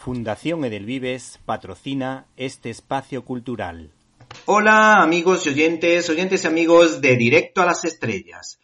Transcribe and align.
Fundación 0.00 0.64
Edelvives 0.64 1.40
patrocina 1.44 2.24
este 2.38 2.70
espacio 2.70 3.22
cultural. 3.22 3.90
Hola 4.46 5.02
amigos 5.02 5.44
y 5.44 5.50
oyentes, 5.50 6.08
oyentes 6.08 6.42
y 6.42 6.46
amigos 6.46 7.02
de 7.02 7.16
Directo 7.16 7.60
a 7.60 7.66
las 7.66 7.84
Estrellas. 7.84 8.58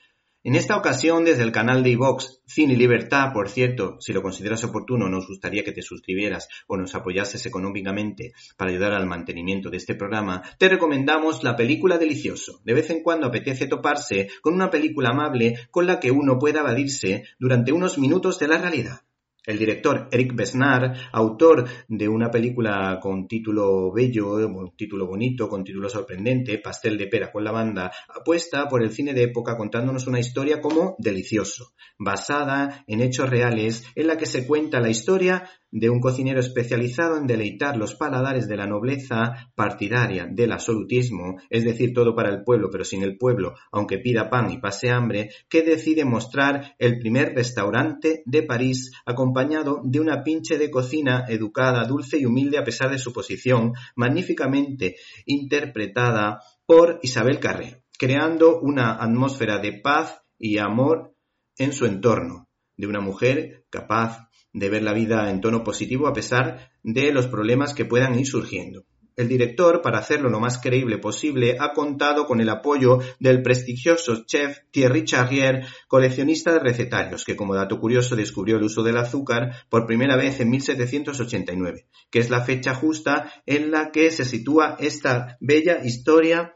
En 0.45 0.55
esta 0.55 0.79
ocasión, 0.79 1.27
desde 1.27 1.43
el 1.43 1.53
canal 1.53 1.83
de 1.83 1.91
iVox 1.91 2.41
Cine 2.47 2.73
y 2.73 2.77
Libertad, 2.77 3.35
por 3.35 3.51
cierto, 3.51 3.99
si 4.01 4.15
lo 4.15 4.23
consideras 4.23 4.65
oportuno, 4.65 5.11
nos 5.11 5.29
gustaría 5.29 5.63
que 5.63 5.73
te 5.73 5.83
suscribieras 5.83 6.49
o 6.69 6.79
nos 6.79 6.95
apoyases 6.95 7.45
económicamente 7.45 8.33
para 8.57 8.71
ayudar 8.71 8.95
al 8.95 9.05
mantenimiento 9.05 9.69
de 9.69 9.77
este 9.77 9.95
programa, 9.95 10.43
te 10.57 10.71
recomendamos 10.71 11.45
la 11.45 11.55
película 11.55 11.99
Delicioso. 11.99 12.63
De 12.65 12.73
vez 12.73 12.89
en 12.89 13.03
cuando 13.03 13.27
apetece 13.27 13.67
toparse 13.67 14.31
con 14.41 14.55
una 14.55 14.71
película 14.71 15.11
amable 15.11 15.69
con 15.71 15.87
la 15.87 16.01
que 16.01 16.11
uno 16.11 16.39
pueda 16.39 16.61
evadirse 16.61 17.25
durante 17.39 17.73
unos 17.73 17.99
minutos 17.99 18.39
de 18.39 18.49
la 18.49 18.57
realidad. 18.57 19.03
El 19.47 19.59
director 19.59 20.09
Eric 20.11 20.35
Besnard, 20.35 20.97
autor 21.13 21.69
de 21.87 22.09
una 22.09 22.31
película 22.33 22.99
con 23.01 23.29
título 23.29 23.93
bello, 23.93 24.35
un 24.35 24.77
título 24.77 25.07
bonito, 25.07 25.49
con 25.49 25.63
título 25.63 25.89
sorprendente, 25.89 26.59
Pastel 26.59 26.99
de 26.99 27.07
pera 27.07 27.31
con 27.31 27.45
la 27.45 27.53
banda, 27.53 27.93
apuesta 28.09 28.69
por 28.69 28.83
el 28.83 28.91
cine 28.91 29.15
de 29.15 29.23
época 29.23 29.57
contándonos 29.57 30.09
una 30.09 30.19
historia 30.19 30.61
como 30.61 30.97
Delicioso, 30.99 31.75
basada 31.97 32.85
en 32.89 33.01
hechos 33.01 33.31
reales 33.31 33.85
en 33.95 34.09
la 34.09 34.19
que 34.19 34.27
se 34.27 34.47
cuenta 34.47 34.81
la 34.81 34.91
historia 34.91 35.49
de 35.79 35.91
un 35.91 36.01
cocinero 36.01 36.41
especializado 36.41 37.19
en 37.19 37.27
deleitar 37.27 37.77
los 37.77 37.95
paladares 37.95 38.49
de 38.49 38.57
la 38.57 38.67
nobleza 38.67 39.51
partidaria 39.55 40.27
del 40.27 40.53
absolutismo, 40.53 41.37
es 41.51 41.65
decir, 41.65 41.93
todo 41.93 42.15
para 42.15 42.31
el 42.31 42.45
pueblo, 42.45 42.71
pero 42.73 42.83
sin 42.83 43.03
el 43.03 43.19
pueblo, 43.19 43.53
aunque 43.71 43.99
pida 43.99 44.31
pan 44.31 44.51
y 44.51 44.57
pase 44.57 44.89
hambre, 44.89 45.29
que 45.51 45.61
decide 45.61 46.07
mostrar 46.07 46.75
el 46.79 46.99
primer 46.99 47.35
restaurante 47.35 48.23
de 48.25 48.43
París, 48.43 48.91
acompañado 49.05 49.83
de 49.85 50.01
una 50.01 50.23
pinche 50.23 50.57
de 50.57 50.71
cocina 50.71 51.27
educada, 51.29 51.85
dulce 51.85 52.19
y 52.19 52.25
humilde 52.25 52.57
a 52.57 52.65
pesar 52.65 52.91
de 52.91 52.99
su 52.99 53.13
posición, 53.13 53.75
magníficamente 53.97 54.97
interpretada 55.27 56.41
por 56.65 57.01
Isabel 57.03 57.39
Carré, 57.39 57.83
creando 57.99 58.61
una 58.61 58.95
atmósfera 58.95 59.59
de 59.59 59.75
paz 59.75 60.23
y 60.39 60.57
amor 60.57 61.15
en 61.59 61.75
su 61.75 61.85
entorno, 61.85 62.49
de 62.79 62.87
una 62.87 63.01
mujer 63.01 63.67
capaz 63.69 64.27
de 64.57 64.71
ver 64.71 64.83
la 64.83 64.95
vida 64.95 65.29
en 65.31 65.43
tono 65.43 65.63
positivo 65.63 66.09
a 66.09 66.15
pesar 66.15 66.71
de 66.83 67.13
los 67.13 67.27
problemas 67.27 67.75
que 67.75 67.85
puedan 67.85 68.19
ir 68.19 68.27
surgiendo. 68.27 68.87
El 69.15 69.29
director, 69.29 69.83
para 69.83 69.99
hacerlo 69.99 70.31
lo 70.31 70.41
más 70.41 70.59
creíble 70.59 70.97
posible, 70.97 71.59
ha 71.61 71.73
contado 71.73 72.27
con 72.27 72.41
el 72.41 72.49
apoyo 72.49 73.01
del 73.19 73.43
prestigioso 73.43 74.25
chef 74.25 74.59
Thierry 74.71 75.05
Charrier, 75.05 75.67
coleccionista 75.89 76.53
de 76.53 76.61
recetarios, 76.61 77.25
que 77.25 77.37
como 77.37 77.55
dato 77.55 77.79
curioso 77.79 78.17
descubrió 78.17 78.57
el 78.57 78.63
uso 78.63 78.83
del 78.83 78.97
azúcar 78.97 79.65
por 79.69 79.87
primera 79.87 80.17
vez 80.17 80.41
en 80.41 80.51
1789, 80.51 81.87
que 82.11 82.19
es 82.19 82.31
la 82.31 82.41
fecha 82.41 82.75
justa 82.75 83.33
en 83.45 83.71
la 83.71 83.91
que 83.91 84.11
se 84.11 84.25
sitúa 84.25 84.77
esta 84.81 85.37
bella 85.41 85.85
historia 85.85 86.55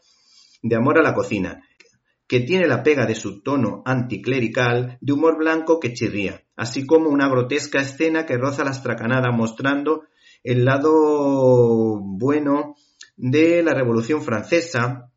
de 0.62 0.76
amor 0.76 0.98
a 0.98 1.02
la 1.02 1.14
cocina, 1.14 1.62
que 2.30 2.38
tiene 2.38 2.68
la 2.68 2.84
pega 2.84 3.06
de 3.06 3.16
su 3.16 3.42
tono 3.42 3.82
anticlerical 3.84 4.98
de 5.00 5.12
humor 5.12 5.36
blanco 5.36 5.80
que 5.80 5.92
chirría, 5.92 6.44
así 6.54 6.86
como 6.86 7.10
una 7.10 7.28
grotesca 7.28 7.80
escena 7.80 8.24
que 8.24 8.36
roza 8.36 8.62
la 8.62 8.70
estracanada 8.70 9.32
mostrando 9.32 10.04
el 10.44 10.64
lado 10.64 11.98
bueno 12.00 12.76
de 13.16 13.64
la 13.64 13.74
Revolución 13.74 14.22
Francesa, 14.22 15.09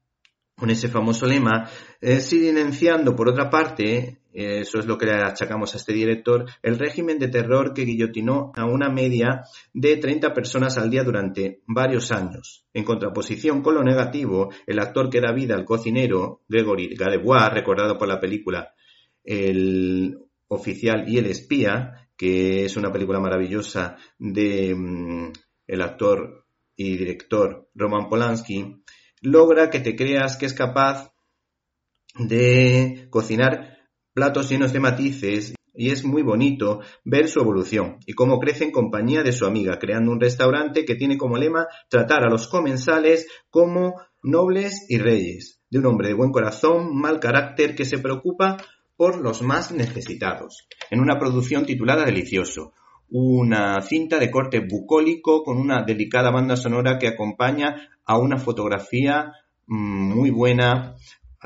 con 0.63 0.69
ese 0.69 0.87
famoso 0.87 1.25
lema, 1.25 1.69
eh, 1.99 2.21
silenciando 2.21 3.17
por 3.17 3.27
otra 3.27 3.49
parte, 3.49 4.19
eh, 4.33 4.59
eso 4.61 4.79
es 4.79 4.85
lo 4.85 4.97
que 4.97 5.07
le 5.07 5.11
achacamos 5.11 5.73
a 5.73 5.77
este 5.77 5.91
director, 5.91 6.45
el 6.61 6.79
régimen 6.79 7.19
de 7.19 7.27
terror 7.27 7.73
que 7.73 7.83
guillotinó 7.83 8.53
a 8.55 8.63
una 8.63 8.87
media 8.87 9.41
de 9.73 9.97
30 9.97 10.33
personas 10.33 10.77
al 10.77 10.89
día 10.89 11.03
durante 11.03 11.63
varios 11.67 12.13
años. 12.13 12.65
En 12.73 12.85
contraposición 12.85 13.61
con 13.61 13.75
lo 13.75 13.83
negativo, 13.83 14.53
el 14.65 14.79
actor 14.79 15.09
que 15.09 15.19
da 15.19 15.33
vida 15.33 15.53
al 15.53 15.65
cocinero, 15.65 16.43
Gregory 16.47 16.95
Gadebois, 16.95 17.51
recordado 17.51 17.97
por 17.97 18.07
la 18.07 18.21
película 18.21 18.73
El 19.21 20.17
oficial 20.47 21.03
y 21.09 21.17
el 21.17 21.25
espía, 21.25 22.07
que 22.15 22.63
es 22.63 22.77
una 22.77 22.93
película 22.93 23.19
maravillosa 23.19 23.97
de 24.17 24.73
mm, 24.73 25.33
el 25.67 25.81
actor 25.81 26.45
y 26.77 26.95
director 26.95 27.67
Roman 27.75 28.07
Polanski, 28.07 28.81
logra 29.23 29.69
que 29.69 29.79
te 29.79 29.95
creas 29.95 30.37
que 30.37 30.45
es 30.45 30.53
capaz 30.53 31.11
de 32.15 33.07
cocinar 33.09 33.77
platos 34.13 34.49
llenos 34.49 34.73
de 34.73 34.79
matices 34.79 35.55
y 35.73 35.89
es 35.89 36.03
muy 36.03 36.21
bonito 36.21 36.81
ver 37.03 37.27
su 37.27 37.39
evolución 37.39 37.97
y 38.05 38.13
cómo 38.13 38.39
crece 38.39 38.65
en 38.65 38.71
compañía 38.71 39.23
de 39.23 39.31
su 39.31 39.45
amiga, 39.45 39.79
creando 39.79 40.11
un 40.11 40.19
restaurante 40.19 40.85
que 40.85 40.95
tiene 40.95 41.17
como 41.17 41.37
lema 41.37 41.67
tratar 41.89 42.23
a 42.23 42.29
los 42.29 42.47
comensales 42.47 43.27
como 43.49 43.95
nobles 44.21 44.85
y 44.89 44.99
reyes, 44.99 45.61
de 45.69 45.79
un 45.79 45.87
hombre 45.87 46.09
de 46.09 46.13
buen 46.13 46.31
corazón, 46.31 46.95
mal 46.95 47.19
carácter, 47.19 47.75
que 47.75 47.85
se 47.85 47.97
preocupa 47.97 48.57
por 48.95 49.19
los 49.19 49.41
más 49.41 49.71
necesitados, 49.71 50.67
en 50.91 50.99
una 50.99 51.17
producción 51.17 51.65
titulada 51.65 52.05
Delicioso, 52.05 52.73
una 53.15 53.79
cinta 53.83 54.17
de 54.17 54.31
corte 54.31 54.59
bucólico 54.59 55.43
con 55.43 55.59
una 55.59 55.83
delicada 55.83 56.31
banda 56.31 56.57
sonora 56.57 56.97
que 56.97 57.07
acompaña 57.07 57.89
a 58.05 58.17
una 58.17 58.39
fotografía 58.39 59.33
mm, 59.67 60.15
muy 60.15 60.31
buena 60.31 60.95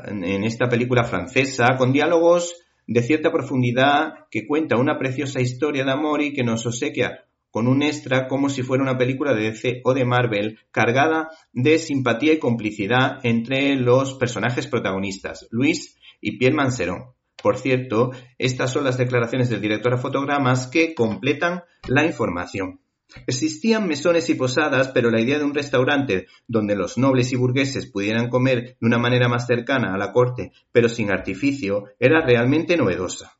en 0.06 0.44
esta 0.44 0.70
película 0.70 1.04
francesa, 1.04 1.76
con 1.76 1.92
diálogos 1.92 2.54
de 2.86 3.02
cierta 3.02 3.30
profundidad 3.30 4.14
que 4.30 4.46
cuenta 4.46 4.78
una 4.78 4.96
preciosa 4.98 5.42
historia 5.42 5.84
de 5.84 5.92
amor 5.92 6.22
y 6.22 6.32
que 6.32 6.42
nos 6.42 6.64
obsequia 6.64 7.26
con 7.50 7.66
un 7.66 7.82
extra 7.82 8.28
como 8.28 8.48
si 8.48 8.62
fuera 8.62 8.82
una 8.82 8.96
película 8.96 9.34
de 9.34 9.50
DC 9.50 9.82
o 9.84 9.92
de 9.92 10.06
Marvel 10.06 10.60
cargada 10.70 11.28
de 11.52 11.78
simpatía 11.78 12.32
y 12.32 12.38
complicidad 12.38 13.18
entre 13.24 13.76
los 13.76 14.14
personajes 14.14 14.66
protagonistas, 14.66 15.46
Luis 15.50 15.98
y 16.22 16.38
Pierre 16.38 16.56
Manserón. 16.56 17.17
Por 17.42 17.56
cierto, 17.56 18.10
estas 18.38 18.72
son 18.72 18.84
las 18.84 18.98
declaraciones 18.98 19.48
del 19.48 19.60
director 19.60 19.94
a 19.94 19.98
fotogramas 19.98 20.66
que 20.66 20.94
completan 20.94 21.62
la 21.86 22.04
información. 22.04 22.80
Existían 23.26 23.86
mesones 23.88 24.28
y 24.28 24.34
posadas, 24.34 24.88
pero 24.88 25.10
la 25.10 25.20
idea 25.20 25.38
de 25.38 25.44
un 25.44 25.54
restaurante 25.54 26.26
donde 26.46 26.76
los 26.76 26.98
nobles 26.98 27.32
y 27.32 27.36
burgueses 27.36 27.86
pudieran 27.86 28.28
comer 28.28 28.76
de 28.80 28.86
una 28.86 28.98
manera 28.98 29.28
más 29.28 29.46
cercana 29.46 29.94
a 29.94 29.98
la 29.98 30.12
corte, 30.12 30.52
pero 30.72 30.88
sin 30.88 31.10
artificio, 31.10 31.84
era 31.98 32.20
realmente 32.24 32.76
novedosa. 32.76 33.38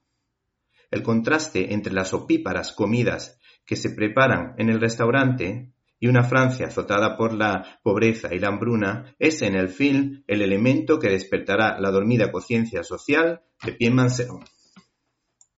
El 0.90 1.02
contraste 1.02 1.74
entre 1.74 1.92
las 1.92 2.14
opíparas 2.14 2.72
comidas 2.72 3.38
que 3.66 3.76
se 3.76 3.90
preparan 3.90 4.54
en 4.56 4.70
el 4.70 4.80
restaurante 4.80 5.72
y 6.00 6.06
una 6.06 6.24
Francia 6.24 6.66
azotada 6.66 7.16
por 7.16 7.32
la 7.32 7.80
pobreza 7.82 8.34
y 8.34 8.38
la 8.38 8.48
hambruna 8.48 9.14
es 9.18 9.42
en 9.42 9.54
el 9.54 9.68
film 9.68 10.22
el 10.26 10.42
elemento 10.42 10.98
que 10.98 11.08
despertará 11.08 11.78
la 11.78 11.90
dormida 11.90 12.30
conciencia 12.30 12.82
social 12.82 13.42
de 13.64 13.72
Pierre 13.72 13.94
Manseron. 13.94 14.44